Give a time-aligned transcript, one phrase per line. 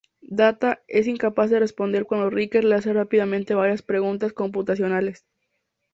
[0.31, 5.27] Data es incapaz de responder cuando Riker le hace rápidamente varias preguntas computacionales.